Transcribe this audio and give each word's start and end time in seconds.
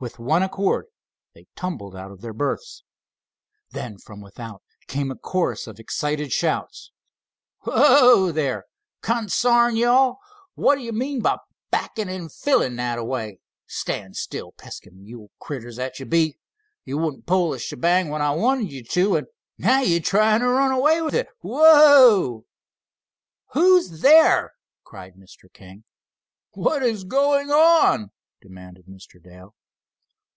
With 0.00 0.20
one 0.20 0.44
accord 0.44 0.86
they 1.34 1.48
tumbled 1.56 1.96
out 1.96 2.12
of 2.12 2.20
their 2.20 2.32
berths. 2.32 2.84
Then 3.70 3.98
from 3.98 4.20
without 4.20 4.62
came 4.86 5.10
a 5.10 5.16
chorus 5.16 5.66
of 5.66 5.80
excited 5.80 6.30
shouts. 6.30 6.92
"Whoa, 7.62 8.30
there! 8.30 8.66
Consarn 9.02 9.74
ye 9.74 9.82
all, 9.82 10.20
what 10.54 10.76
d' 10.76 10.82
ye 10.82 10.92
mean 10.92 11.20
by 11.20 11.38
backin' 11.72 12.08
and 12.08 12.32
fillin' 12.32 12.76
that 12.76 12.96
a 12.96 13.02
way? 13.02 13.40
Stand 13.66 14.14
still, 14.16 14.52
pesky 14.52 14.90
mule 14.90 15.32
critters 15.40 15.78
that 15.78 15.98
ye 15.98 16.06
be! 16.06 16.38
Ye 16.84 16.94
wouldn't 16.94 17.26
pull 17.26 17.50
this 17.50 17.62
shebang 17.62 18.08
when 18.08 18.22
I 18.22 18.30
wanted 18.36 18.70
ye 18.70 18.84
to, 18.84 19.16
an' 19.16 19.26
now 19.58 19.80
ye're 19.80 19.98
tryin' 19.98 20.42
t' 20.42 20.46
run 20.46 20.70
away 20.70 21.02
with 21.02 21.14
it. 21.16 21.26
Whoa!" 21.40 22.44
"Who's 23.52 24.00
there?" 24.00 24.52
cried 24.84 25.14
Mr. 25.16 25.52
King. 25.52 25.82
"What 26.52 26.84
is 26.84 27.02
going 27.02 27.50
on?" 27.50 28.12
demanded 28.40 28.86
Mr. 28.86 29.20
Dale. 29.20 29.56